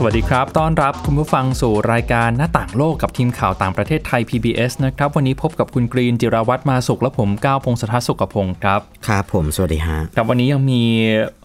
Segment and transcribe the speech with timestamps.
[0.00, 10.82] สวัสดีครับ ต้อนรับคุณผู้ฟังสู่รายการหน้าต่างโลกกับทีมข่าวต่างประเทศไทย PBS นะครับ วันนี้พบกับคุณกรีนจิราวัตรมาสุขและผมก้าวพงศธรสุขพงศ์ครับ ครับผม สวัสดีฮะครับวันนี้ยังมี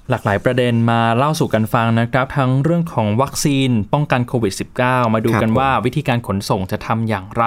[0.10, 7.46] หลากหลายประเด็นมาเล่าสู่กันฟังนะครับ ทั้งเรื่องของวัคซีนป้องกันโควิด -19 มาดูกันครับผมว่าวิธีการขนส่งจะทำอย่างไร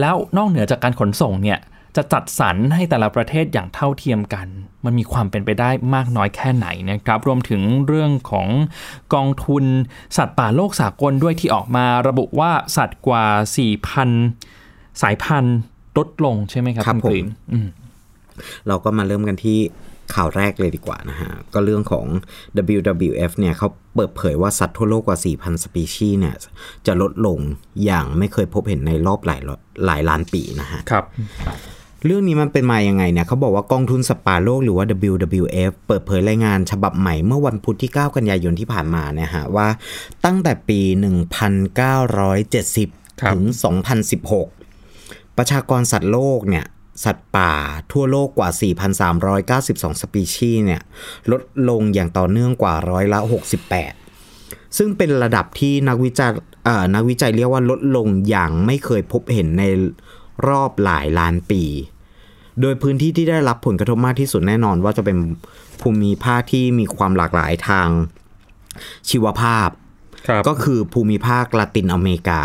[0.00, 1.58] แล้วนอกเหนือจากการขนส่งเนี่ย
[1.98, 4.46] จะจัดสรรให้แต่ละประเทศอย่างเท่าเทียมกัน
[4.84, 8.48] มันมีความเป็นไปได้มากน้อยแค่ไหนนะครับ รวมถึงเรื่องของ
[9.14, 9.64] กองทุน
[10.16, 13.24] สัตว์ป่าโลกสากลด้วยที่ออกมาระบุว่าสัตว์กว่า
[14.14, 15.58] 4,000 สายพันธุ์
[15.98, 17.68] ลดลงใช่ไหมครับครับณกรีนผมอืม
[18.68, 19.58] เราก็มาเริ่มกันที่
[20.14, 22.06] ข่าวแรกเลยดีกว่านะฮะ ก็เรื่องของ
[22.76, 26.36] WWF เนี่ยเขาเปิดเผยว่าสัตว์ทั่วโลกกว่า 4,000 สปีชีส์เนี่ย
[26.86, 27.38] จะลดลง
[27.84, 31.04] อย่างไม่เคยพบเห็นในรอบหลายร้อยหลายล้านปีนะฮะครับ
[32.04, 39.68] เรื่องนี้มันเป็นมายังไงเนี่ยเขาบอกว่ากองทุนสัตว์ป่าโลกหรือว่า WWF เปิดเผยรายงานฉบับใหม่เมื่อวันพุธที่ 9 กันยายนที่ผ่านมาเนี่ยฮะว่า
[40.24, 40.80] ตั้งแต่ปี
[41.80, 43.42] 1970ครับถึง
[44.60, 46.64] 2016 ประชากรสัตว์โลกเนี่ย
[47.04, 47.52] สัตว์ป่า
[47.92, 48.50] ทั่วโลกกว่า
[49.10, 50.82] 4,392 สปีชีส์เนี่ย
[51.32, 53.18] ลดลงอย่างต่อเนื่องกว่าร้อยละ
[53.98, 56.30] 68 ซึ่งเป็นระดับที่นักวิจัย
[56.64, 59.64] เอ่อนักวิจัยเรียกว่าลดลงอย่างไม่เคยพบเห็นใน
[60.48, 61.62] รอบหลายล้านปี
[62.60, 65.16] โดยพื้นที่ที่ได้รับผลกระทบมากที่สุดแน่นอนว่าจะเป็น
[65.80, 67.88] ภูมิภาคที่มีความหลากหลายทาง
[69.10, 69.68] ชีวภาพ
[70.28, 72.42] ครับก็คือภูมิภาคละตินอเมริกา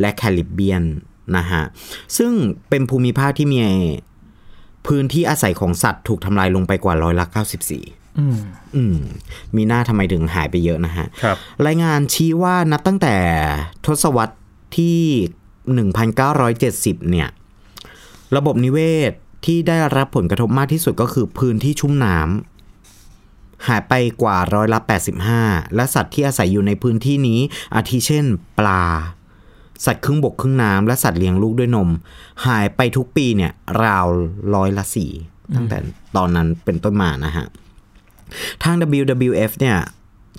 [0.00, 0.84] และแคริบเบียน
[1.36, 1.62] นะฮะ
[2.18, 2.32] ซึ่ง
[2.68, 3.60] เป็นภูมิภาคที่มี
[4.86, 7.26] พื้นที่อาศัยของสัตว์ถูกทำลายลงไปกว่าร้อยละ
[7.72, 8.38] 94อืม
[8.76, 8.98] อืม
[9.56, 13.14] มีหน้าทำไมถึงหายไปเยอะนะฮะครับรายงานชี้ว่านับตั้งแต่
[13.86, 14.36] ทศวรรษ
[14.76, 14.98] ที่
[15.60, 17.28] 1970 เนี่ย
[18.36, 18.78] ระบบนิเว
[19.10, 19.12] ศ
[19.44, 24.78] ที่ได้รับผลกระทบมากที่สุดก็คือพื้นที่ชุ่มน้ำหายไปกว่าร้อยละ
[25.26, 27.40] 85 และสัตว์ที่อาศัยอยู่ในพื้นที่นี้
[27.74, 28.26] อาทิเช่น
[28.58, 28.84] ปลา
[29.84, 31.88] สัตว์ครึ่งบกครึ่งน้ำและสัตว์เลี้ยงลูกด้วยนม
[32.46, 33.52] หายไปทุกปีเนี่ย
[33.84, 34.06] ราว
[34.54, 35.10] ร้อยละสี่
[35.54, 35.78] ตั้งแต่
[36.16, 37.46] ตอนนั้นเป็นต้นมานะฮะ
[38.62, 39.76] ทาง WWF เนี่ย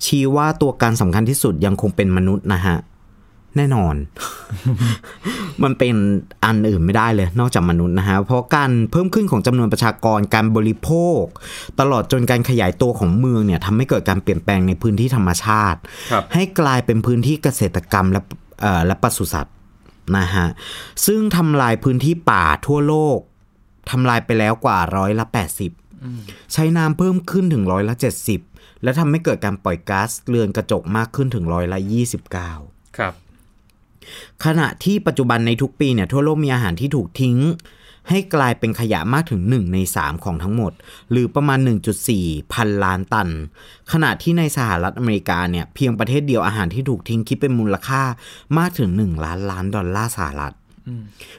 [0.04, 2.76] ชี้ว่าตัวการสำคัญที่สุดยังคงเป็นมนุษย์นะฮะ
[3.56, 3.94] แน่นอน
[5.62, 5.94] มันเป็น
[6.44, 11.22] อันอื่นไม่ได้เลย นอกจากมนุษย์นะฮะ เพราะการเพิ่มขึ้นของจำนวนประชากร การบริโภค
[11.80, 15.80] ตลอดจนการขยายตัวของเมืองเนี่ยทำให้เกิดการเปลี่ยนแปลงในพื้นที่ธรรมชาติ
[16.12, 18.20] ครับให้กลายเป็นพื้นที่เกษตรกรรมและ
[18.60, 19.56] เอ่อและปศุสัตว์
[20.16, 20.46] นะฮะ
[21.06, 23.18] ซึ่งทำลายพื้นที่ป่าทั่วโลก
[23.90, 25.24] ทำลายไปแล้วกว่าร้อยละ
[25.90, 27.94] 80ใช้น้ำเพิ่มขึ้นถึงร้อยละ
[28.38, 31.78] 70และทำให้เกิดการปล่อยก๊าซเรือนกระจกมากขึ้นถึงร้อยละ
[32.38, 33.12] 29ครับ
[34.44, 37.38] ขณะที่ปัจจุบันในทุกปีเนี่ยทั่วโลกมีอาหารที่ถูกทิ้ง
[38.10, 40.72] ให้กลายเป็นขยะมากถึง 1 ใน 3 ของทั้งหมด
[41.10, 41.58] หรือประมาณ
[42.06, 43.28] 1.4 พันล้านตัน
[43.92, 48.02] ขณะที่ในสหรัฐอเมริกาเนี่ยเพียงประเทศเดียวอาหารที่ถูกทิ้งคิดเป็นมูลค่า
[48.58, 50.54] มากถึง 1 ล้านล้านดอลลาร์สหรัฐ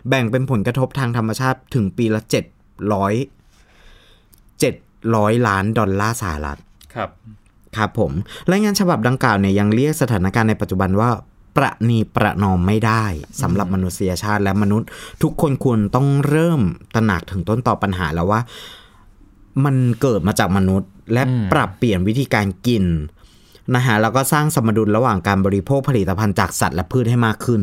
[0.08, 2.34] แบ่งเป็นผลกระทบทางธรรมชาติถึงปีละ 700
[4.64, 6.60] 700 ล้านดอลลาร์สหรัฐ
[6.96, 7.10] ครับ
[7.78, 8.12] ครับผม
[8.52, 11.10] รายงานฉบับดังกล่าวเนี่ยยังเรียกสถานการณ์ในปัจจุบันว่า
[11.56, 13.06] ประนีประนอมไม่ได้
[13.42, 14.88] สำหรับมนุษยชาติและมนุษย์
[15.22, 16.62] ทุกคนควรต้องเริ่ม
[16.96, 18.42] ตระหนักถึงต้นต่อปัญหาแล้วว่า
[19.66, 22.86] มันเกิดมาจากมนุษย์ และอืมปรับเปลี่ยนวิธีการกิน
[23.76, 27.62] นะฮะแล้วก็สร้างสมดุลระหว่างการบริโภคผลิตภัณฑ์จากสัตว์และพืชให้มากขึ้น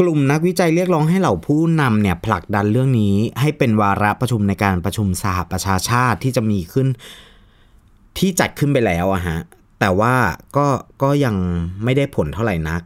[0.00, 6.86] กลุ่มนักวิจัยเรียกร้องให้เหล่าผู้นำเนี่ยผลักดันเรื่องนี้ ให้เป็นวาระประชุมในการประชุมสหประชาชาติที่จะมีขึ้น
[8.18, 9.38] ที่จัดขึ้นไปแล้วอะฮะ
[9.80, 10.14] แต่ว่า
[10.56, 10.66] ก็
[11.02, 11.36] ก็ยัง
[11.84, 12.82] ไม่ได้ผลเท่าไหร่นัก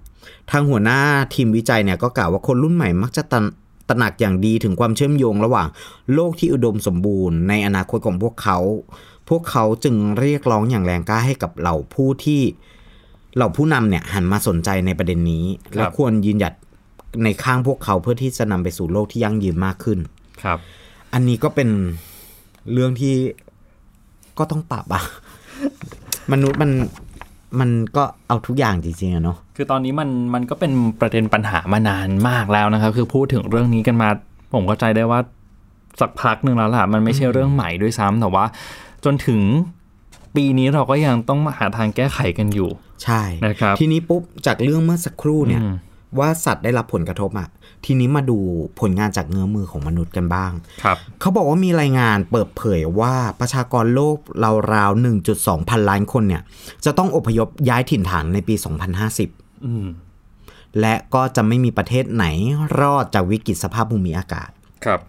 [0.50, 1.00] ทางหัวหน้า
[1.34, 3.40] ทีมวิจัยเนี่ยก็กล่าวว่าคนรุ่นใหม่มักจะตระ
[3.88, 5.68] ตระหนักอย่างดีถึงความเชื่อมโยงระหว่าง
[6.14, 8.58] โลกที่อุดมสมบูรณ์ในอนาคตของพวกเขา
[9.28, 12.40] พวกเขาจึงเรียกร้องอย่างแรงกล้าให้กับเหล่าผู้ที่
[13.36, 15.44] เหล่าผู้นำเนี่ยหันมาสนใจในประเด็นนี้
[15.74, 16.54] และควรยืนหยัด
[17.24, 19.98] ในข้างพวกเขาเพื่อที่จะนำไปสู่โลกที่ยั่งยืนมากขึ้น
[20.42, 20.58] ครับ
[21.12, 21.68] อันนี้ก็เป็น
[22.72, 23.14] เรื่องที่
[24.38, 25.02] ก็ต้องปรับอะ
[26.32, 26.70] มนุษย์มัน
[27.60, 34.08] มันก็เอาทุกอย่างจริงๆอะเนาะคือตอนนี้มันมันก็เป็นประเด็นปัญหามานานมากแล้วนะครับ คือพูดถึงเรื่องนี้กันมา
[34.54, 35.20] ผมเข้าใจได้ว่า
[36.00, 38.44] สักพักหนึ่งแล้วล่ะ มันไม่ใช่เรื่องใหม่ด้วยซ้ำแต่ว่า
[39.04, 39.40] จนถึง
[40.36, 42.70] ปีนี้เราก็ยังต้องหาทางแก้ไขกันอยู่
[43.04, 45.74] ใช่นะครับ ทีนี้ปุ๊บจากเรื่องเมื่อสักครู่เนี่ยอืม
[46.18, 47.48] ว่าสัตว์ได้รับผลกระทบอะ
[47.84, 48.38] ทีนี้มาดู
[48.80, 50.52] ผลงานจากเงื้อมือของมนุษย์กันบ้าง
[50.84, 54.18] ครับ เขาบอกว่ามีรายงานเปิดเผยว่าประชากรโลก
[54.74, 56.42] ราวๆ1.2 พันล้านคนเนี่ย
[56.84, 58.54] จะต้องอพยพย้ายถิ่นฐานในปี
[59.10, 59.86] 2050 อืม
[60.80, 62.24] และก็จะไม่มีประเทศไหน
[62.80, 64.50] รอดจากวิกฤตสภาพภูมิอากาศ
[64.84, 65.00] ครับ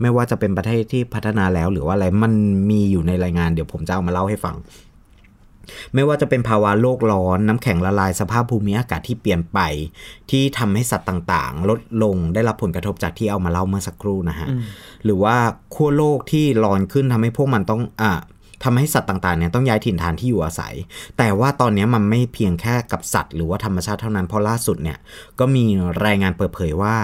[0.00, 2.32] ไม่ว่าจะเป็นประเทศที่พัฒนาแล้วหรือว่าอะไร มัน
[2.70, 4.56] มีอยู่ในรายงานเดี๋ยวผมจะเอามาเล่าให้ฟัง
[5.94, 9.58] ไม่ว่าจะเป็นภาวะโลกร้อน น้ำแข็งละลายสภาพภูมิอากาศที่เปลี่ยนไป
[10.30, 14.48] ที่ทำให้สัตว์ต่างๆ ลดลงได้รับผลกระทบจากที่เอามาเล่าเมื่อสักครู่นะฮะ
[15.04, 15.36] หรือว่า
[15.74, 18.12] ขั้วโลกที่ร้อนขึ้นทำให้พวกมันต้องอ่า
[18.64, 20.74] ทำให้สัตว์ต่างๆเนี่ยต้องย้ายถิ่นฐานที่อยู่อาศัย
[21.18, 24.98] แต่ว่าตอนนี้มันไม่เพียงแค่กับสัตว์ หรือว่าธรรมชาติเท่านั้น เพราะล่าสุดเนี่ย
[25.38, 25.64] ก็มี
[26.06, 26.96] รายงานเปิดเผยว่า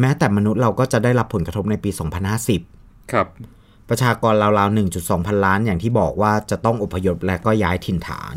[0.00, 1.90] แม้แต่มนุษย์เราก็จะได้รับผลกระทบในปี
[2.50, 3.26] 2050 ครับ
[3.88, 8.34] ประชากรราวๆ 1.2 พันล้าน อย่างที่บอกว่าจะต้องอพยพและก็ย้ายถิ่นฐาน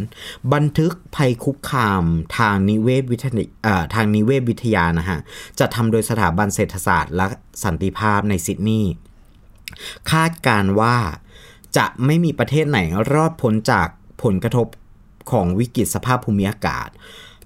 [0.54, 2.04] บันทึกภัยคุกคาม
[2.38, 3.34] ทางนิเวศวิทยา
[3.64, 5.20] เอ่อทางนิเวศวิทยานะฮะ
[5.60, 7.28] จะทำโดยสถาบันเศรษฐศาสตร์และ
[7.64, 8.94] สันติภาพในซิดนีย์
[10.12, 10.98] คาดการณ์ว่า
[11.78, 12.80] จะไม่มีประเทศไหน
[13.14, 13.88] รอดพ้นจาก
[14.24, 14.68] ผลกระทบ
[15.32, 16.90] ของวิกฤตสภาพภูมิอากาศ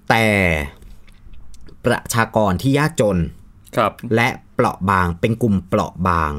[0.08, 0.26] แต่
[1.84, 3.18] ประชากรที่ยากจน
[3.76, 6.32] ครับและเปราะบางเป็นกลุ่มเปราะบาง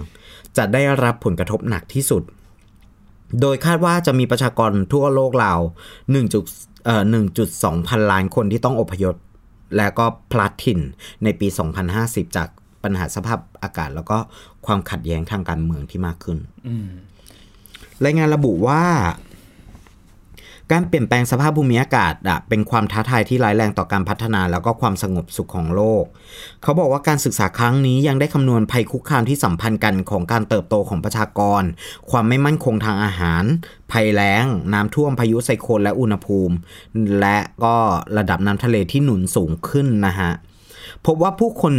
[0.57, 2.23] จะได้รับผลกระทบหนักที่สุด
[3.41, 5.59] โดยคาดว่าจะมีประชากรทั่วโลกราว
[5.97, 6.43] 1จุด
[6.85, 7.03] เอ่อ
[7.45, 9.15] 1.2 พันล้านคนที่ต้องอพยพ
[9.77, 10.79] และก็พลัดถิ่น
[11.23, 11.47] ในปี
[11.91, 12.47] 2050 จาก
[12.83, 14.17] ปัญหาสภาพอากาศ แล้วก็
[14.65, 16.37] ความขัดแย้งทางการเมืองที่มากขึ้น
[18.03, 18.83] รายงานระบุว่า
[20.71, 26.03] การเปลี่ยนแปลงสภาพภูมิอากาศอะเป็นความท้าทายที่ร้ายแรงต่อการพัฒนาแล้วก็ความสงบสุขของโลก
[26.63, 31.63] เขาบอกว่าการศึกษาครั้งนี้ยังได้คำนวณภัยคุกคามที่สัมพันธ์กันของการเติบโตของประชากร
[32.11, 33.43] ความไม่มั่นคงทางอาหาร
[33.91, 36.55] ภัยแล้ง น้ำท่วมพายุไซโคลนและอุณหภูมิ
[37.19, 37.75] และก็
[38.17, 40.31] ระดับน้ำทะเลที่หนุนสูงขึ้นนะฮะ
[41.05, 41.73] พบว่าผู้คน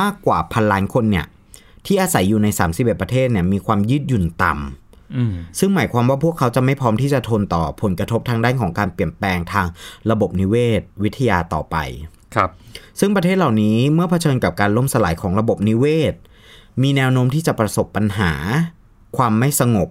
[0.00, 1.26] มากกว่าพันล้านคนเนี่ย
[1.86, 4.89] ที่อาศัยอยู่ใน 31 ประเทศเนี่ยมีความยืดหยุ่นต่ำ
[5.58, 9.66] ซึ่งหมายความว่าพวกเขาจะไม่พร้อมที่จะทนต่อผลกระทบทางด้านของการเปลี่ยนแปลงทาง
[10.10, 11.76] ระบบนิเวศ วิทยาต่อไป
[12.34, 12.50] ครับ
[13.00, 16.14] ซึ่งประเทศเหล่านี้เมื่อเผชิญกับการล่มสลายของระบบนิเวศ
[16.82, 18.32] มีแนวโน้มที่จะประสบปัญหา
[19.16, 19.88] ความไม่สงบ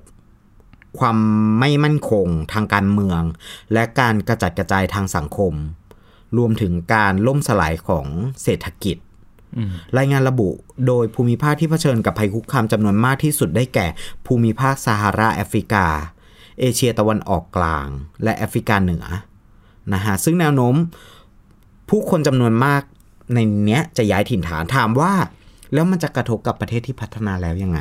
[1.00, 1.18] ความ
[1.60, 3.22] ไม่มั่นคง ทางการเมือง
[3.74, 5.54] และการกระจัดกระจายทางสังคม
[6.38, 8.06] รวมถึงการล่มสลายของ
[8.44, 9.08] เศรษฐกิจอืม
[9.98, 10.50] รายงานระบุ
[10.88, 13.88] โดยภูมิภาคที่เผชิญกับภัยคุกคามจำนวนมากที่สุดได้แก่
[14.25, 15.86] ภูมิภาคซาฮาราแอฟริกา
[16.60, 17.88] เอเชียตะวันออกกลาง
[18.24, 19.06] และแอฟริกาเหนือ
[19.94, 20.75] นะฮะซึ่งแนวโน้ม
[21.90, 22.81] ผู้คนจำนวนมาก
[23.34, 25.13] ในเนี้ยจะย้ายถิ่นฐานถามว่า
[25.74, 27.80] แล้วมันจะกระทบกับประเทศที่พัฒนาแล้วยังไง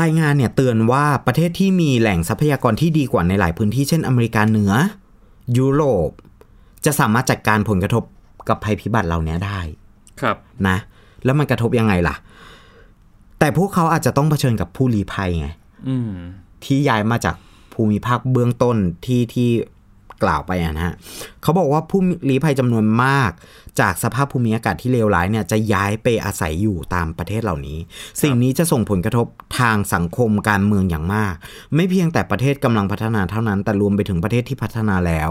[0.00, 4.72] รายงานเนี่ยเตือนว่าประเทศที่มีแหล่งทรัพยากรที่ดีกว่าในหลายพื้นที่เช่นอเมริกาเหนือ
[5.58, 6.10] ยุโรป
[6.84, 8.04] จะสามารถจัดการผลกระทบ
[8.48, 9.58] กับภัยพิบัติเหล่านี้ได้
[10.20, 10.36] ครับ
[10.68, 10.76] นะ
[11.24, 12.16] แล้วมันกระทบยังไงล่ะ
[13.38, 15.48] แต่พวกเขาอาจจะต้องเผชิญกับผู้ลี้ภัยไง
[15.88, 16.10] อืม
[16.64, 17.36] ที่ย้ายมาจาก
[17.74, 19.50] ภูมิภาคเบื้องต้นที่ที่
[20.22, 20.94] กล่าวไปนะฮะ
[21.42, 23.30] เขาบอกว่าผู้ลี้ภัยจำนวนมาก
[23.80, 27.78] จากสภาพภูมิอากาศที่เลวร้ายเนี่ยจะย้ายไปอาศัยอยู่ตามประเทศเหล่านี้
[28.22, 29.26] สิ่งนี้จะส่งผลกระทบ
[29.58, 31.34] ทางสังคมการเมืองอย่างมาก
[31.74, 35.30] ไม่เพียงแต่ประเทศกำลังพัฒนาเท่านั้น แต่รวมไปถึงประเทศที่พัฒนาแล้ว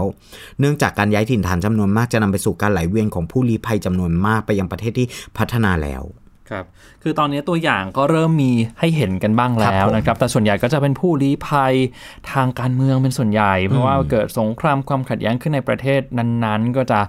[0.60, 5.06] เนื่องจากการย้ายถิ่นฐานจำนวนมากจะนำไปสู่การไหลเวียนของผู้ลี้ภัยจำนวนมากไปยังประเทศที่
[5.38, 6.02] พัฒนาแล้ว
[6.50, 6.64] ครับ
[7.02, 11.74] คือตอนนี้ตัวอย่างก็เริ่มมีให้เห็นกันบ้างแล้วครับผมนะครับแต่ส่วนใหญ่ก็จะเป็นผู้ลี้ภัย
[12.32, 17.00] ทางการเมืองเป็นส่วนใหญ่ เพราะว่าเกิดสงครามความขัดแย้งขึ้นในประเทศนั้นๆ ก็จะ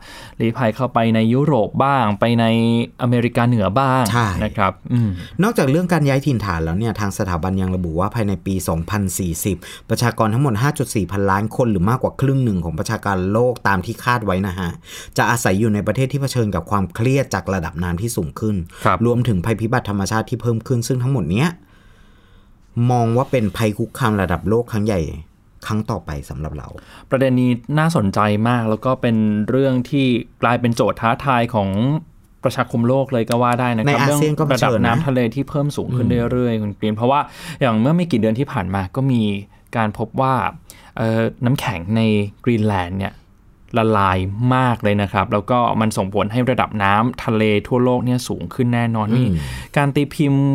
[0.41, 2.45] ลี้ภัยเข้าไปในยุโรปบ้าง ไปใน
[3.01, 5.09] อเมริกาเหนือบ้างใช่นะครับอืม
[5.43, 8.55] นอกจากเรื่องการย้ายถิ่นฐานแล้วเนี่ยทางสถาบันยังระบุว่าภายในปี
[9.21, 14.69] 2040 ประชากรทั้งหมด 5.4 พันล้านคนหรือมากกว่าครึ่งหนึ่งของประชากรโลกตามที่คาดไว้นะฮะ
[15.17, 18.55] จะอาศัยอยู่ในประเทศที่เผชิญกับความเครียดจากระดับน้ำที่สูงขึ้น
[18.85, 21.49] ครับรวมถึงภัยพิบัติธรรมชาติที่เพิ่มขึ้นซึ่งทั้งหมดเนี้ย
[22.91, 25.01] มองว่าเป็นภัยคุกคามระดับโลกครั้งใหญ่
[25.65, 26.67] ครั้งต่อไปสำหรับเรา
[27.09, 29.15] ประเด็นนี้น่าสนใจมากแล้วก็เป็น
[29.49, 30.05] เรื่องที่
[30.43, 31.69] กลายเป็นโจทย์ท้าทายของ
[32.43, 37.19] ประชาคมโลกเลยก็ว่าได้นะครับในอาเซียนก็เผระดัชิบญนะน้ำทะเลที่เพิ่มสูงขึ้นเรื่อยๆคุณกรีนเพราะว่า
[37.61, 39.21] อย่างเมื่อไม่กี่เดือนที่ผ่านมาก็มี
[39.77, 40.33] การพบว่า
[40.97, 42.01] เอ่อน้ำแข็งใน
[42.43, 43.13] กรีนแลนด์เนี่ย
[43.77, 44.17] ละลาย
[44.55, 49.23] มากเลยนะครับ แล้วก็มันส่งผลให้ระดับน้ำทะเลทั่วโลกเนี่ยสูงขึ้นแน่นอนมี
[49.77, 50.45] การตีพิมพ์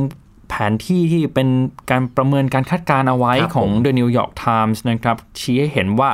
[0.52, 1.48] แผนที่ที่เป็น
[1.90, 6.10] การประเมินการคาดการณ์เอาไว้ครับของผม The New York Times นะครับ ชี้ให้เห็นว่า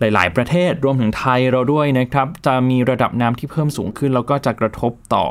[0.00, 5.24] หลาย ๆ ประเทศรวมถึงไทยเราด้วยนะครับ จะมีระดับน้ำที่เพิ่มสูงขึ้น แล้วก็จะกระทบต่อ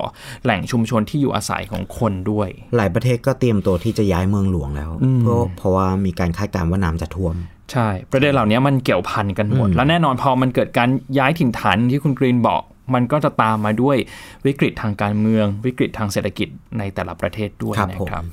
[0.43, 7.35] แหล่งชุมชนที่อยู่อาศัยของคนด้วย หลายประเทศก็เตรียมตัวที่จะย้ายเมืองหลวงแล้ว เพราะเพราะว่ามีการคาดการณ์ว่าน้ำจะท่วม
[7.73, 12.61] ใช่ ประเด็นเหล่านี้มันเกี่ยวพันกันหมด และแน่นอนพอมันเกิดการย้ายถิ่นฐานที่คุณกรีนบอก
[12.93, 13.97] มันก็จะตามมาด้วย
[14.45, 16.47] วิกฤตทางการเมือง วิกฤตทางเศรษฐกิจ
[16.77, 18.25] ในแต่ละประเทศด้วยครับนะครับผม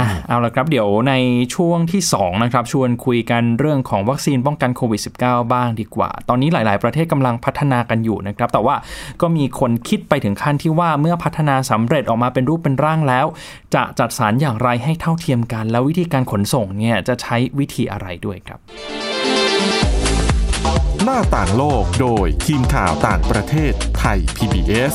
[0.00, 1.14] อะเอาละครับเดี๋ยวใน
[1.54, 8.76] ช่วงที่2นะครับชวนคุยกันเรื่องของวัคซีนป้องกันโควิด -19 บ้างดีกว่า ตอนนี้หลาย ๆ ประเทศกำลังพัฒนากันอยู่นะครับ แต่ว่า
[9.20, 13.26] ก็มีคนคิดไปถึงขั้นที่ว่าเมื่อพัฒนาสำเร็จออกมาเป็นรูปเป็นร่างแล้ว
[13.74, 18.58] จะจัดสารอย่างไรให้เท่าเทียมกัน แล้ววิธีการขนส่งเนี่ยจะใช้วิธีอะไรด้วยครับ
[21.04, 24.94] หน้าต่างโลกโดยทีมข่าวต่างประเทศไทย PBS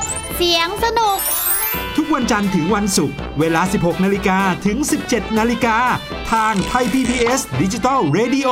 [0.43, 1.19] เสียงสนุก
[1.95, 5.77] ทุกวันจันทร์ถึงวันศุกร์เวลา 16 นาฬิกาถึง 17 นาฬิกา
[6.31, 8.49] ทางไทย PBS Digital Radio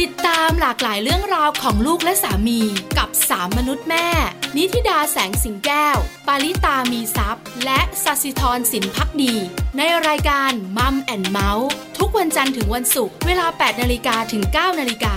[0.00, 2.60] ติดตามหลากหลายเรื่องราวของลูกและสามี
[2.98, 4.08] กับสามมนุษย์แม่
[4.56, 9.34] นิธิดาแสงสิงแก้ว ปาริตามีซัพ์และสัสิธรสินพักดี
[9.76, 11.68] ในรายการมัมแอนเมาส์
[11.98, 15.16] ทุกวันจันทร์ถึงวันศุกร์เวลา 8 นาฬิกาถึง 9 นาฬิกา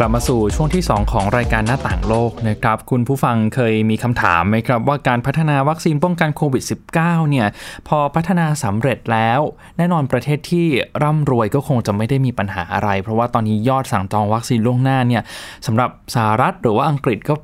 [0.00, 6.62] กลับมาสู่ช่วงที่ 2 ของรายการหน้าต่างโลกนะครับ คุณผู้ฟังเคยมีคำถามไหมครับ ว่าการพัฒนาวัคซีนป้องกันโควิด
[6.96, 7.46] -19 เนี่ย
[7.88, 9.40] พอพัฒนาสำเร็จแล้ว
[9.76, 10.66] แน่นอนประเทศที่
[11.02, 15.22] ร่ำรวยก็คงจะไม่ได้มีปัญหาอะไร เพราะว่าตอนนี้ยอดสั่งจองวัคซีนล่วงหน้าเนี่ย
[15.66, 17.34] สำหรับสหรัฐหรือว่าอังกฤษก็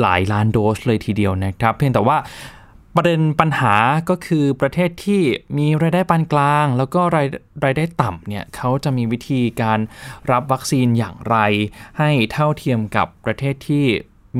[0.00, 2.16] หลายล้านโดสเลยทีเดียวนะครับ เพียงแต่ว่า
[2.96, 3.74] ประเด็นปัญหา
[4.10, 5.22] ก็คือประเทศที่
[5.58, 7.26] มีรายได้ปานกลาง แล้วก็ราย
[7.64, 9.78] รายได้ต่ำเนี่ยเขาจะมีวิธีการ
[10.30, 11.36] รับวัคซีนอย่างไร
[11.98, 13.86] ให้เท่าเทียมกับประเทศที่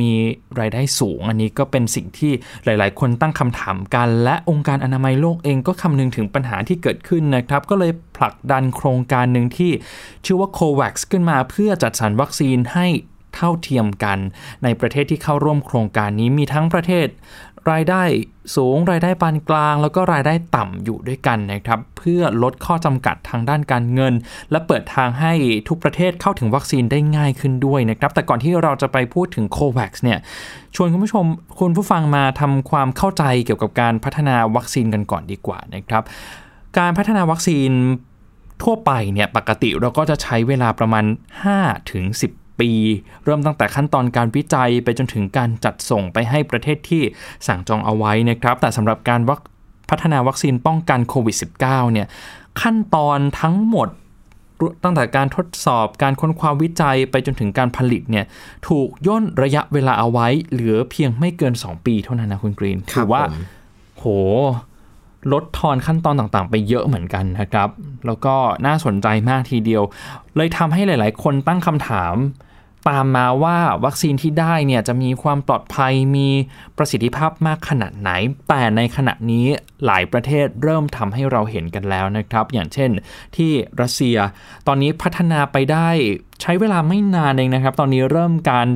[0.01, 0.13] มี
[0.61, 2.33] รายได้สูง อันนี้ก็เป็นสิ่งที่
[2.65, 9.73] หลาย ๆ คนตั้งคำถามกัน และองค์การอนามัยโลกเองก็คำนึงถึงปัญหาที่เกิดขึ้นนะครับ ก็เลยผลักดันโครงการหนึ่งที่
[10.25, 12.87] ชื่อว่า COVAX ขึ้นมาเพื่อจัดสรรวัคซีนให้
[13.35, 14.19] เท่าเทียมกัน
[14.63, 17.09] ในประเทศที่เข้าร่วมโครงการนี้มีทั้งประเทศ
[17.71, 18.03] รายได้
[18.57, 24.15] สูงรายได้ปานกลาง แล้วก็รายได้ต่ำอยู่ด้วยกันนะครับ เพื่อลดข้อจำกัดทางด้านการเงิน
[24.51, 25.33] และเปิดทางให้
[25.69, 30.19] ทุกประเทศเข้าถึงวัคซีนได้ง่ายขึ้นด้วยนะครับ แต่ก่อนที่เราจะไปพูดถึงโควัคเนี่ย
[30.75, 31.25] ชวนคุณผู้ชม
[31.61, 36.03] คุณผู้ฟังมาทำความเข้าใจเกี่ยวกับการพัฒนาวัคซีนกันก่อนดีกว่านะครับ
[36.79, 37.71] การพัฒนาวัคซีน
[38.63, 41.05] ทั่วไปเนี่ยปกติเราก็จะใช้เวลาประมาณ
[41.49, 42.71] 5ถึง10 ปี
[43.25, 47.03] เริ่มตั้งแต่ขั้นตอนการวิจัยไปจนถึงการจัดส่งไปให้ประเทศที่
[47.47, 49.41] สั่งจองเอาไว้นะครับ แต่สำหรับการวัค
[49.91, 52.07] พัฒนาวัคซีนป้องกันโควิด -19 เนี่ย
[52.63, 53.89] ขั้นตอนทั้งหมด
[54.85, 58.25] ตั้งแต่การทดสอบการค้นคว้าวิจัยไปจนถึงการผลิตเนี่ย
[58.69, 63.43] ถูกย่นระยะเวลาเอาไว้ เหลือเพียงไม่เกิน 2 ปีเท่านั้นนะคุณกรีนครับถืว่าผม
[63.99, 67.69] โหลดทอนขั้นตอนต่างๆ ไปเยอะเหมือนกันนะครับ
[68.07, 68.35] แล้วก็
[68.67, 69.83] น่าสนใจมากทีเดียว
[70.37, 72.15] เลยทำให้หลาย ๆ คนตั้งคำถาม
[72.89, 76.29] ตามมาว่าวัคซีนที่ได้เนี่ยจะมีความปลอดภัยมี
[76.77, 78.11] ประสิทธิภาพมากขนาดไหน
[78.49, 79.47] แต่ในขณะนี้
[79.87, 82.91] หลายประเทศเริ่มทำให้เราเห็นกันแล้วนะครับ อย่างเช่น
[83.37, 84.17] ที่รัสเซีย
[84.67, 85.89] ตอนนี้พัฒนาไปได้
[86.43, 88.69] ใช้เวลาไม่นานเองนะครับ ตอนนี้เริ่มการ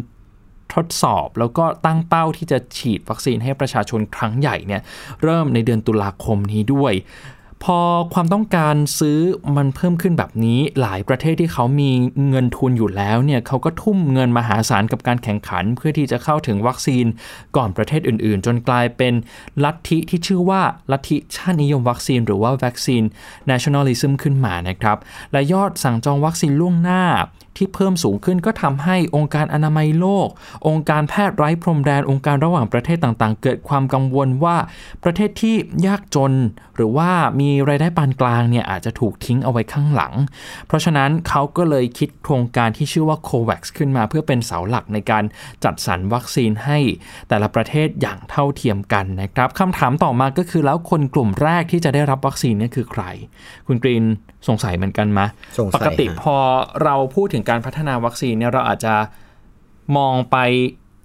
[0.75, 4.83] ทดสอบแล้วก็ตั้งเป้าที่จะฉีดวัคซีนให้ประชาชนครั้งใหญ่เนี่ย
[5.23, 6.93] เริ่มในเดือนตุลาคมนี้ด้วย
[7.67, 7.81] พอ
[8.14, 9.19] ความต้องการซื้อ
[9.57, 11.90] มันเพิ่มขึ้นแบบนี้ หลายประเทศที่เขามี
[12.29, 17.05] เงินทุนอยู่แล้วเนี่ยเขาก็ทุ่มเงินมหาศาลกับการแข่งขัน เพื่อที่จะเข้าถึงวัคซีน
[17.57, 19.14] ก่อนประเทศอื่นๆ จนกลายเป็น
[19.64, 20.62] ลัทธิที่ชื่อว่า
[20.93, 23.02] ลัทธิชาตินิยมวัคซีน หรือว่าวัคซีน
[23.50, 24.99] nationalism ขึ้นมานะครับ
[25.33, 27.02] และยอดสั่งจองวัคซีนล่วงหน้า
[27.61, 30.29] ที่เพิ่มสูงขึ้นก็ทำให้องค์การอนามัยโลก
[30.69, 34.57] องค์การแพทย์ไร้พรมแดนองค์การระหว่างประเทศต่างๆ เกิดความกังวลว่า
[35.05, 35.55] ประเทศที่
[35.87, 36.33] ยากจน
[36.76, 40.12] หรือว่ามีรายได้ปานกลางเนี่ยอาจจะถูกทิ้งเอาไว้ข้างหลัง
[40.67, 45.25] เพราะฉะนั้นเขาก็เลยคิดโครงการที่ชื่อว่า COVAX ขึ้นมาเพื่อเป็นเสาหลักในการ
[45.64, 46.79] จัดสรรวัคซีนให้
[47.29, 53.02] แต่ละประเทศอย่างเท่าเทียมกันนะครับคำถามต่อมาก็คือแล้วคนกลุ่มแรกที่จะได้รับวัคซีนนี่คือใคร
[53.67, 54.05] คุณกรีน
[54.49, 55.21] สงสัยเหมือนกันไหม
[55.59, 56.37] สงสัยปกติฮะพอ
[56.85, 58.95] เราพูดถึงการพัฒนาวัคซีนเนี่ยเราอาจจะ
[59.97, 60.37] มองไป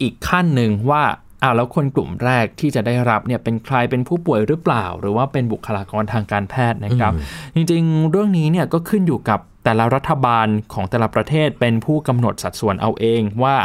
[0.02, 1.04] อีกขั้นหนึ่งว่า
[1.44, 7.14] อ้าวแล้วคนกลุ่มแรกที่จะได้รับเนี่ยเป็นใครเป็นผู้ป่วยหรือเปล่า หรือว่าเป็นบุคลากรทางการแพทย์นะครับ
[7.56, 13.56] จริงๆ เรื่องนี้เนี่ยก็ขึ้นอยู่กับแต่ละรัฐบาลของแต่ละประเทศเป็นผู้กำหนดสัดส่วนเอาเอง ว่า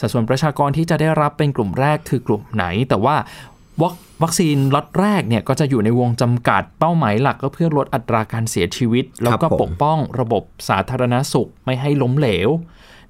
[0.00, 3.16] สัดส่วนประชากรที่จะได้รับเป็นกลุ่มแรกคือกลุ่มไหน แต่ว่า
[3.82, 12.50] วัควัคซีนล็อตแรกเนี่ยก็จะอยู่ในวงจำกัดเป้าหมายหลักก็เพื่อลดอัตราการเสียชีวิต แล้วก็ผมปกป้องระบบสาธารณสุขไม่ให้ล้มเหลว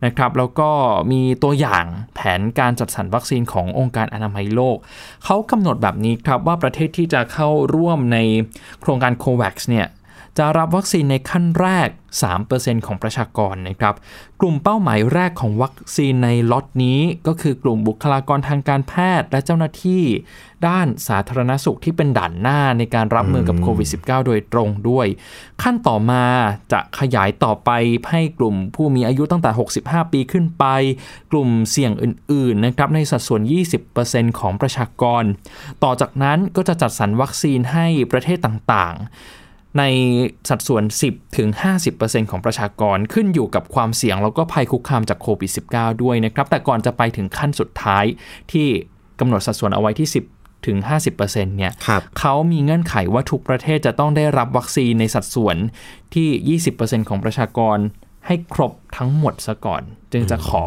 [0.05, 0.71] นะครับแล้วก็
[1.13, 1.85] มีตัวอย่าง
[2.15, 4.77] แผนการจัดสรรวัคซีนขององค์การอนามัยโลก
[5.25, 8.19] เขากำหนดแบบนี้ครับว่าประเทศที่จะเข้าร่วมใน
[8.81, 9.87] โครงการ COVAX เนี่ย
[10.39, 11.89] จะรับวัคซีนในขั้นแรก
[12.39, 13.95] 3%ของประชากรนะครับ
[14.41, 20.05] กลุ่มเป้าหมายแรกของวัคซีนในล็อตนี้ก็คือกลุ่มบุคลากรทางการแพทย์และเจ้าหน้าที่
[20.67, 25.07] ด้านสาธารณสุขที่เป็นด่านหน้าในการรับมือกับโควิด -19 โดยตรงด้วย
[25.63, 26.25] ขั้นต่อมา
[26.73, 27.71] จะขยายต่อไป
[28.11, 29.51] ให้กลุ่มผู้มีอายุตั้งแต่
[29.83, 30.65] 65 ปีขึ้นไป
[31.33, 33.43] กลุ่มเสี่ยงอื่นๆนะครับในสัดส่วน
[33.91, 35.23] 20%ของประชากร
[35.85, 39.05] ต่อจากนั้นก็จะจัดสรรวัคซีนให้ประเทศต่างๆ
[39.79, 39.83] ใน
[40.49, 41.49] สัดส่วน 10ถึง
[41.91, 48.05] 50%ของประชากรขึ้นอยู่กับความเสี่ยง แล้วก็ภัยคุกคามจากโควิด -19 ด้วยนะครับ แต่ก่อนจะไปถึงขั้นสุดท้าย
[48.53, 48.69] ที่
[49.21, 50.77] กำหนดสัดส่วนเอาไว้ที่ 10ถึง
[51.13, 55.57] 50%เนี่ยครับเขามีเงื่อนไขว่าทุกประเทศจะต้องได้รับวัคซีนในสัดส่วน
[56.15, 57.79] ที่ 20%ของประชากร
[58.27, 60.65] ให้ครบทั้งหมดซะก่อน จึงจะขอ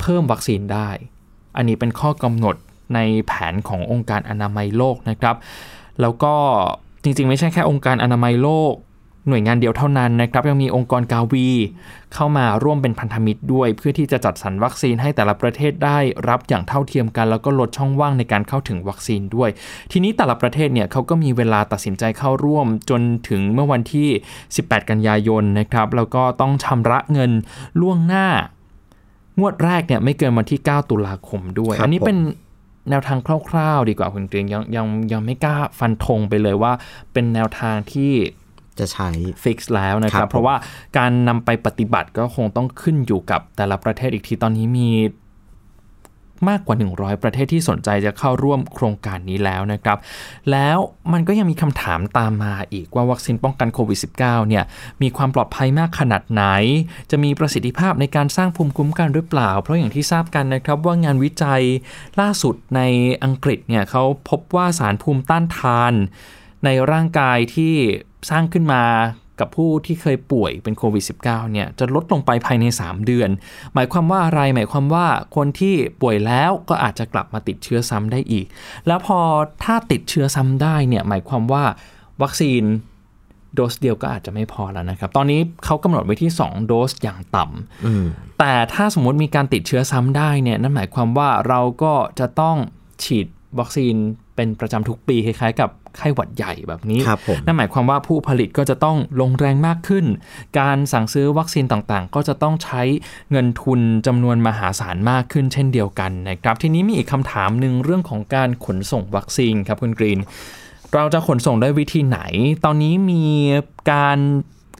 [0.00, 0.90] เพิ่มวัคซีนได้
[1.56, 2.56] อันนี้เป็นข้อกำหนด
[2.94, 5.36] ในแผนขององค์การอนามัยโลกนะครับ
[6.00, 6.34] แล้วก็
[7.06, 8.74] จริงๆ ไม่ใช่แค่องค์การอนามัยโลก
[9.28, 11.48] หน่วยงานเดียวเท่านั้นนะครับ ยังมีองค์กรกาวี
[12.14, 19.50] เข้ามาร่วมเป็นพันธมิตรด้วย เพื่อที่จะจัดสรรวัคซีนให้แต่ละประเทศได้รับอย่างเท่าเทียมกัน แล้วก็ลดช่องว่างในการเข้าถึงวัคซีนด้วย
[19.92, 24.08] ทีนี้แต่ละประเทศเนี่ยเขาก็มีเวลาตัดสินใจเข้าร่วมจนถึงเมื่อวันที่
[24.48, 27.32] 18 กันยายนนะครับแล้วก็ต้องชำระเงิน
[27.80, 28.26] ล่วงหน้า
[29.38, 32.18] งวดแรกเนี่ยไม่เกินวันที่ 9 ตุลาคมด้วยครับอันนี้ผมเป็น
[32.90, 33.18] แนวทาง
[33.48, 36.72] คร่าวๆ ดีกว่าคุณเกรียงยังยังยังไม่กล้าฟันธงไปเลยว่า
[37.12, 38.12] เป็นแนวทางที่
[38.78, 39.08] จะใช้
[39.42, 40.54] ฟิกซ์แล้วนะคครัรับบเพราะว่า
[40.98, 44.90] การนำไปปฏิบัติก็คงต้องขึ้นอยู่กับแต่ละประเทศอีกทีตอนนี้มี
[46.48, 49.98] มากกว่า 100 ประเทศที่สนใจจะเข้าร่วมโครงการนี้แล้วนะครับ
[50.50, 50.78] แล้ว
[51.12, 54.64] มันก็ยังมีคำถามตามมาอีกว่าวัคซีนป้องกันโควิด -19 เนี่ย
[55.02, 56.44] มีความปลอดภัยมากขนาดไหน
[57.10, 61.62] จะมีประสิทธิภาพในการสร้างภูมิคุ้มกันหรือเปล่า เพราะอย่างที่ทราบกันนะครับว่างานวิจัย
[62.20, 62.80] ล่าสุดใน
[63.24, 65.92] อังกฤษเนี่ยเขาพบว่าสารภูมิต้านทาน
[66.64, 67.74] ในร่างกายที่
[68.30, 68.82] สร้างขึ้นมา
[69.40, 71.22] กับผู้ที่เคยป่วยเป็นโควิด -19
[71.52, 73.30] เนี่ยจะลดลงไปภายใน 3 เดือน
[73.74, 78.46] หมายความว่าอะไรหมายความว่าคนที่ป่วยแล้วก็อาจจะกลับมาติดเชื้อซ้ำได้อีก
[78.86, 79.18] แล้วพอ
[79.64, 81.64] ถ้าติดเชื้อซ้ำได้เนี่ยหมายความว่า
[82.22, 82.62] วัคซีน
[83.54, 88.06] โดสเดียวก็อาจจะไม่พอแล้วนะครับ ตอนนี้เขากำหนดไว้ที่ 2 โดสอย่างต่ำอืม
[88.38, 92.56] แต่ถ้าสมมติมีการติดเชื้อซ้ำได้เนี่ยนั่นหมายความว่าเราก็จะต้อง
[93.04, 93.26] ฉีด
[93.58, 93.94] วัคซีน
[94.36, 100.04] เป็นประจำทุกปีคล้ายๆกับ ไข้หวัดใหญ่แบบนี้ครับผมนั่นหมายความว่าผู้ผลิตก็จะต้องลงแรงมากขึ้น
[100.58, 102.82] การสั่งซื้อวัคซีนต่างๆ ก็จะต้องใช้
[103.30, 110.20] เงินทุนจำนวนมหาศาลมากขึ้น เช่นเดียวกันนะครับ ทีนี้มีอีกคำถามหนึ่งเรื่องของการขนส่งวัคซีนครับคุณกรีน
[110.94, 112.20] เราจะขนส่งด้วยวิธีไหน
[112.64, 113.24] ตอนนี้มี
[113.92, 114.18] การ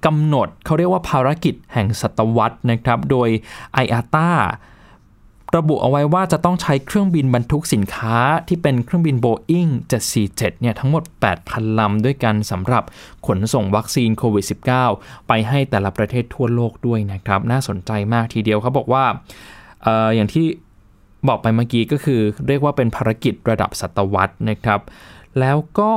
[0.06, 3.28] กำหนดเขาเรียกว่าภารกิจแห่งศตวรรษนะครับ โดย
[3.84, 4.30] IATA
[5.54, 8.16] ระบุเอาไว้ว่าจะต้องใช้เครื่องบินบรรทุกสินค้า
[8.48, 9.70] ที่เป็นเครื่องบิน Boeing
[10.14, 11.02] 747 เนี่ยทั้งหมด
[11.40, 12.84] 8,000 ลำด้วยกันสำหรับ
[13.26, 14.44] ขนส่งวัคซีนโควิด
[14.86, 19.04] -19 ไปให้แต่ละประเทศทั่วโลกด้วยนะครับ น่าสนใจมากทีเดียวเขาบอกว่า
[19.86, 20.46] อออย่างที่
[21.28, 24.80] บอกไปเมื่อกี้ก็คือ เรียกว่าเป็นภารกิจระดับศตวรรษนะครับ
[25.40, 25.92] แล้วก็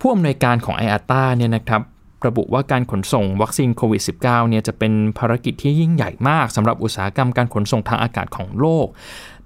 [0.00, 1.82] ผู้อำนวยการของ i a t a เนี่ยนะครับ
[2.26, 8.86] ระบุว่าการขนส่งวัคซีนโควิด -19 เนี่ยจะเป็นภารกิจที่ยิ่งใหญ่มากสำหรับอุตสาหกรรมการขนส่งทางอากาศของโลก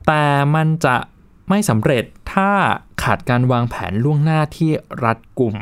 [0.07, 0.97] แต่มันจะ
[1.49, 2.51] ไม่สำเร็จถ้า
[3.03, 4.71] ขาดการวางแผนล่วงหน้าที่
[5.05, 5.57] รัดกลุ่ม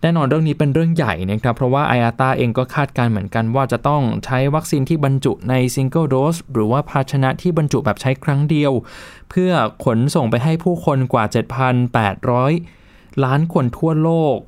[0.00, 8.72] แน่นอนเรื่องนี้เป็นเรื่องใหญ่นะครับ เพราะว่าไออาตาเองก็คาดการเหมือนกันว่าจะต้องใช้วัคซีนที่บรรจุในซิงเกิลโดสหรือว่าภาชนะที่บรรจุแบบใช้ครั้งเดียว
[9.30, 9.50] เพื่อ
[9.84, 11.24] ขนส่งไปให้ผู้คนกว่า
[12.04, 14.38] 7,800 ล้านคนทั่วโลก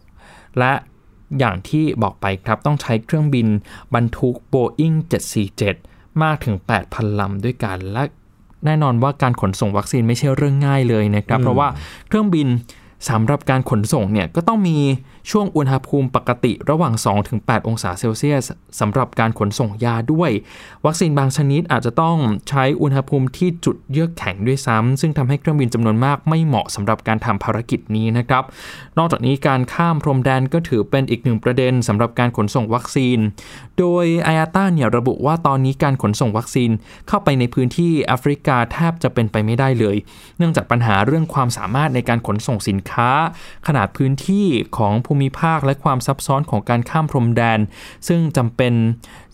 [0.59, 0.73] และ
[1.39, 3.47] อย่างที่บอกไปครับต้องใช้เครื่องบิน
[3.95, 4.97] บรรทุก Boeing
[5.59, 6.57] 747 มากถึง
[6.89, 8.03] 8,000 ลำด้วยกัน และ
[8.65, 11.69] แน่นอนว่าการขนส่งวัคซีนไม่ใช่เรื่องง่ายเลยนะครับ เพราะว่า
[12.09, 12.49] เครื่องบิน
[13.09, 14.79] สำหรับการขนส่งเนี่ยก็ต้องมี
[15.31, 16.95] ช่วงอุณหภูมิปกติระหว่าง
[17.31, 18.45] 2-8 องศาเซลเซียส
[18.81, 20.31] สำหรับการขนส่งยาด้วย
[20.85, 22.17] วัคซีนบางชนิดอาจจะต้อง
[22.49, 28.45] ใช้อุณหภูมิที่จุดเยือกแข็งด้วยซ้ำซึ่งทำให้เครื่องบินจำนวนมากไม่เหมาะสำหรับการทำภารกิจนี้นะครับ
[28.99, 33.19] นอกจากนี้การข้ามพรมแดนก็ถือเป็นอีกหนึ่งประเด็นสำหรับการขนส่งวัคซีน
[33.79, 36.71] โดยไออาต้าเนี่ยระบุว่าตอนนี้การขนส่งวัคซีน
[37.09, 39.97] เข้าไปในพื้นที่แอฟริกาแทบจะเป็นไปไม่ได้เลย
[40.39, 43.11] เนื่องจากปัญหาเรื่องความสามารถในการขนส่งสินค้า
[43.67, 47.59] ขนาดพื้นที่ของภูมิภาคและความซับซ้อนของการข้ามพรมแดน
[48.09, 48.73] ซึ่งจำเป็น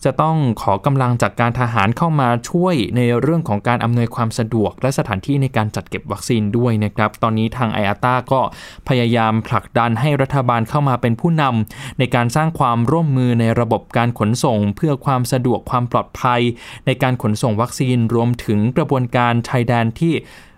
[0.05, 8.41] จะต้องขอกำลังจากการทหารเข้ามาช่วยในเรื่องของการอำนวยความสะดวก และสถานที่ในการจัดเก็บวัคซีนด้วยนะครับ ตอนนี้ทางไออาตาก็
[8.87, 16.41] พยายามผลักดันให้รัฐบาลเข้ามาเป็นผู้นำในการสร้างความร่วมมือในระบบการขนส่ง เพื่อความสะดวกความปลอดภัย
[16.85, 20.13] ในการขนส่งวัคซีนรวมถึงกระบวนการชายแดนที่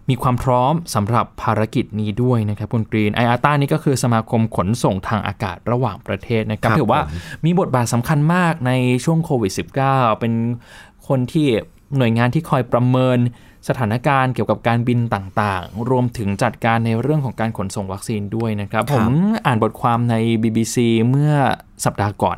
[0.10, 7.02] มีความพร้อมสำหรับภารกิจนี้ด้วยนะครับคุณกรีนไออาต้านี่ก็คือสมาคมขนส่งทางอากาศระหว่างประเทศนะครับถือว่า
[7.46, 8.72] มีบทบาทสำคัญมากใน
[9.06, 9.52] ช่วงโควิด
[9.86, 10.34] -19 เป็น
[11.08, 11.48] คนที่
[11.98, 13.17] หน่วยงานที่คอยประเมิน
[13.67, 19.08] สถานการณ์เกี่ยวกับการบินต่างๆ รวมถึงจัดการในเรื่องของการขนส่งวัคซีนด้วยนะครับผม
[19.46, 20.78] อ่านบทความใน BBC
[21.10, 21.34] เมื่อ
[21.86, 22.38] สัปดาห์ก่อน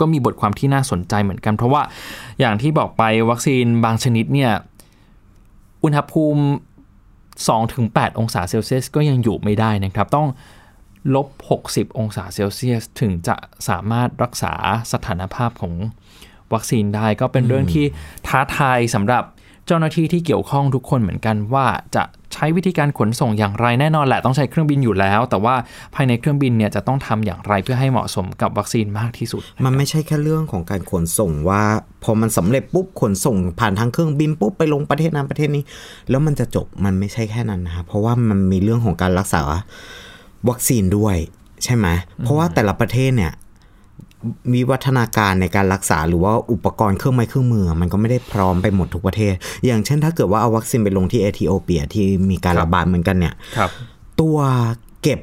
[0.00, 1.82] ก็มีบทความที่น่าสนใจเหมือนกัน เพราะว่า
[2.40, 4.52] อย่างที่บอกไปวัคซีนบางชนิดเนี่ย
[5.82, 6.44] อุณหภูมิ
[7.50, 10.28] 2-8 องศาเซลเซียสก็ยังอยู่ไม่ได้นะครับ ต้อง
[11.14, 11.28] ลบ
[11.62, 13.36] 60 องศาเซลเซียส ถึงจะ
[13.68, 14.54] สามารถรักษา
[14.92, 15.74] สถานภาพของ
[16.52, 17.84] วัคซีนได้ก็เป็นเรื่องที่
[18.26, 19.24] ท้าทายสำหรับ
[19.66, 22.02] เจ้าหน้าที่ที่เกี่ยวข้องทุกคนเหมือนกันว่าจะ
[22.34, 25.54] ใช้วิธีการขนส่งอย่างไรแน่นอนแหละต้องใช้เครื่องบินอยู่แล้ว แต่ว่า
[25.94, 31.62] ภายในเครื่องบินเนี่ยจะต้องทำอย่างไรเพื่อให้เหมาะสมกับวัคซีนมากที่สุด มันไม่ใช่แค่เรื่องของการขนส่งว่า
[32.04, 35.62] พอมันสำเร็จปุ๊บขนส่งผ่านทางเครื่องบินปุ๊บไปลงประเทศนั้นประเทศนี้
[36.10, 39.42] แล้วมันจะจบมันไม่ใช่แค่นั้นนะครับเพราะว่ามันมีเรื่องของการรักษา
[40.48, 41.16] วัคซีนด้วย
[41.64, 41.86] ใช่ไหม
[42.20, 43.32] เพราะว่าแต่ละประเทศเนี่ย
[44.54, 49.34] วิวัฒนาการในการรักษาหรือว่าอุปกรณ์เครื่องไม้เครื่องมือ มันก็ไม่ได้พร้อมไปหมดทุกประเทศ
[49.66, 53.34] อย่างเช่นถ้าเกิดว่าเอาวัคซีนไปลงที่เอธิโอเปียที่มีการระบาดเหมือนกันเนี่ย
[54.20, 54.38] ตัว
[55.02, 55.20] เก็บ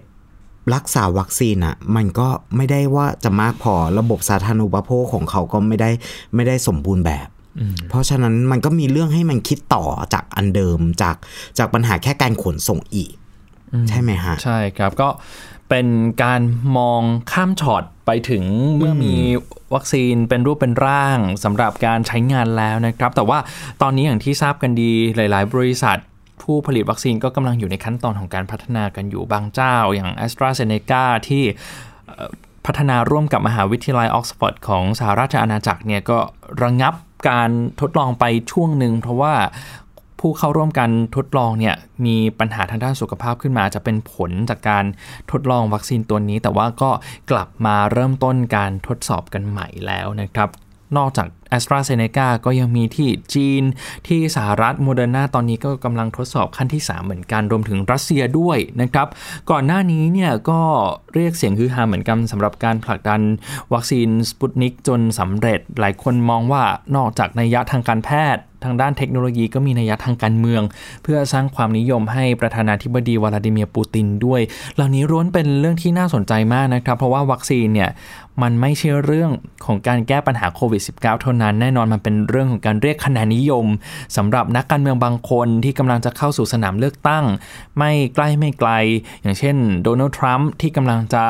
[0.76, 5.90] รักษาวัคซีนอะ่ะมันก็ไม่ได้ว่าจะมากพอระบบสาธารณูปโภคของเขาก็ไม่ได้
[6.36, 7.28] ไม่ได้สมบูรณ์แบบ
[7.90, 9.84] เพราะฉะนั้นมันก็มีเรื่องให้มันคิดต่อ
[10.14, 11.16] จากอันเดิมจาก
[11.58, 13.12] จากปัญหาแค่การขนส่งอีก
[13.90, 15.10] ใช่ไหมฮะ ใช่ครับก็
[15.70, 15.88] เป็น
[16.24, 16.42] การ
[16.78, 17.02] มอง
[17.32, 18.44] ข้ามช็อตไปถึง
[18.78, 19.14] เมื่อมี
[19.74, 23.40] วัคซีนเป็นรูปเป็นร่างสำหรับการใช้งานแล้วนะครับ แต่ว่า
[23.82, 25.98] ตอนนี้อย่างที่ทราบกันดีหลาย ๆ บริษัท
[26.42, 31.44] ผู้ผลิตวัคซีนก็กำลังอยู่ในขั้นตอนของการพัฒนากันอยู่บางเจ้า อย่าง a s t r a z เซ e c a ที่
[32.66, 36.20] พัฒนาร่วมกับมหาวิทยาลัยออกซฟอร์ดของสหราชอาณาจักรเนี่ยก็
[36.64, 36.94] ระงงับ
[37.30, 37.50] การ
[37.82, 39.34] ทดลองไปช่วงหนึ่งเพราะว่า
[40.20, 44.86] ผู้เข้าร่วมการทดลองเนี่ยมีปัญหาทางด้านสุขภาพขึ้นมา จะเป็นผลจากการ
[45.32, 46.92] ทดลองวัคซีนตัวนี้ แต่ว่าก็
[47.32, 50.50] กลับมาเริ่มต้นการทดสอบกันใหม่แล้วนะครับ
[50.98, 51.28] นอกจาก
[51.58, 53.64] AstraZeneca ก็ยังมีที่จีน
[54.08, 59.08] ที่สหรัฐโมเดอร์นาตอนนี้ก็กำลังทดสอบขั้นที่ 3 เหมือนกัน รวมถึงรัสเซียด้วยนะครับ
[59.52, 60.62] ก่อนหน้านี้เนี่ยก็
[61.14, 63.22] เรียกเสียงฮือฮาเหมือนกันสำหรับการผลักดัน
[63.74, 66.64] วัคซีนสปุตนิกจนสำเร็จ หลายคนมองว่า
[66.96, 70.62] นอกจากนัยยะทางการแพทย์ ทางด้านเทคโนโลยีก็มีนัยทางการเมือง
[71.04, 74.42] เพื่อสร้างความนิยมให้ประธานาธิบดีวลาดิเมียร์ปูตินด้วย
[74.76, 77.90] เหล่านี้ล้วนเป็นเรื่องที่น่าสนใจมากนะครับ เพราะว่าวัคซีนเนี่ย
[78.42, 79.32] มันไม่ใช่เรื่อง
[79.66, 83.66] ของการแก้ปัญหาโควิด -19 เท่านั้น แน่นอนมันเป็นเรื่องของการเรียกคะแนนนิยม
[84.18, 87.26] สำหรับนักการเมืองบางคนที่กำลังจะเข้าสู่สนามเลือกตั้ง
[87.78, 88.70] ไม่ใกล้ไม่ไกล
[89.22, 91.26] อย่างเช่นโดนัลด์ทรัมป์ที่กำลังจะ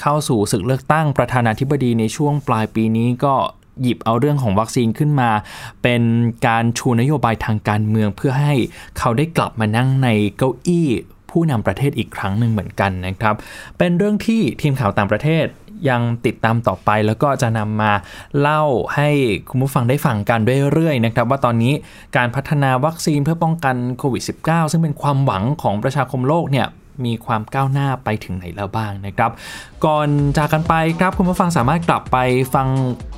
[0.00, 3.34] เข้าสู่ศึกเลือกตั้งประธานาธิบดีในช่วงปลายปีนี้ก็
[3.82, 5.30] หยิบเอาเรื่องของวัคซีนขึ้นมา
[5.82, 6.02] เป็น
[6.46, 8.54] การชูนโยบายทางการเมืองเพื่อให้
[8.98, 10.88] เขาได้กลับมานั่งในเก้าอี้
[11.30, 13.34] ผู้นำประเทศอีกครั้งหนึ่งเหมือนกันนะครับ
[13.78, 15.46] เป็นเรื่องที่ทีมข่าวต่างประเทศ
[15.90, 17.92] ยังติดตามต่อไปแล้วก็จะนำมา
[18.40, 18.62] เล่า
[18.94, 19.08] ให้
[19.48, 20.40] คุณผู้ฟังได้ฟังกัน
[20.72, 21.72] เรื่อยๆนะครับ ว่าตอนนี้
[22.16, 26.66] การพัฒนาวัคซีนเพื่อป้องกันโควิด -19 ซึ่งเป็นความหวังของประชาคมโลกเนี่ย
[27.06, 29.30] มีความก้าวหน้าไปถึงไหนแล้วบ้างนะครับ
[29.84, 32.18] ก่อนจากกันไปครับคุณผู้ฟังสามารถกลับไป
[32.54, 32.68] ฟัง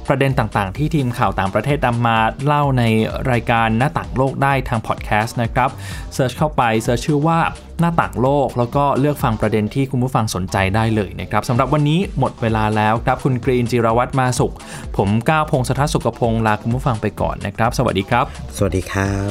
[0.08, 2.82] ประเด็นต่างๆ ที่ทีมข่าวต่างประเทศนำมาเล่าใน
[3.30, 5.70] รายการหน้าต่างโลกได้ทางพอดแคสต์นะครับ
[6.14, 7.38] search เข้าไป search ชื่อว่า
[7.80, 14.54] หน้าต่างโลก แล้วก็เลือกฟังประเด็นที่คุณผู้ฟังสนใจได้เลยนะครับสำหรับวันนี้หมดเวลาแล้วครับคุณกรีนจิรวัตรมาสุข
[14.96, 18.24] ผมก้าวพงศธรสุขพงศ์ลาคุณผู้ฟังไปก่อนนะครับ สวัสดีครับ
[18.56, 19.30] สวัสดีครับ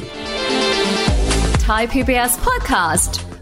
[1.67, 3.30] Thai PBS podcast.